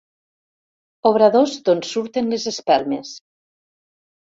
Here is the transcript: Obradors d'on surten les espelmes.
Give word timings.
Obradors 1.09 1.53
d'on 1.69 1.85
surten 1.91 2.33
les 2.33 2.49
espelmes. 2.55 3.15